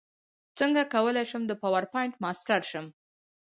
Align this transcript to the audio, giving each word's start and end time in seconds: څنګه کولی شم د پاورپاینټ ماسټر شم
څنګه 0.59 0.81
کولی 0.93 1.23
شم 1.29 1.41
د 1.47 1.51
پاورپاینټ 1.61 2.13
ماسټر 2.23 2.61
شم 2.71 2.85